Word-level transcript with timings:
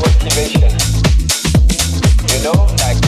motivation. 0.00 0.72
You 2.32 2.38
know, 2.44 2.56
like 2.80 2.99